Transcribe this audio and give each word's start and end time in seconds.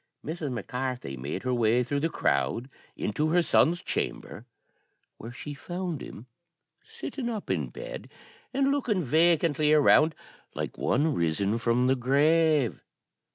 Mrs. 0.25 0.51
Mac 0.51 0.65
Carthy 0.65 1.15
made 1.15 1.43
her 1.43 1.53
way 1.53 1.83
through 1.83 1.99
the 1.99 2.09
crowd 2.09 2.71
into 2.97 3.29
her 3.29 3.43
son's 3.43 3.83
chamber, 3.83 4.47
where 5.19 5.31
she 5.31 5.53
found 5.53 6.01
him 6.01 6.25
sitting 6.83 7.29
up 7.29 7.51
in 7.51 7.65
the 7.65 7.71
bed, 7.71 8.09
and 8.51 8.71
looking 8.71 9.03
vacantly 9.03 9.71
around, 9.71 10.15
like 10.55 10.75
one 10.75 11.13
risen 11.13 11.59
from 11.59 11.85
the 11.85 11.95
grave. 11.95 12.81